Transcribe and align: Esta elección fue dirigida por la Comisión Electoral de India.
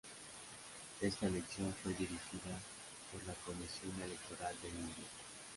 Esta 0.99 1.27
elección 1.27 1.71
fue 1.83 1.91
dirigida 1.93 2.57
por 3.11 3.23
la 3.27 3.35
Comisión 3.45 4.01
Electoral 4.03 4.55
de 4.63 4.69
India. 4.69 5.05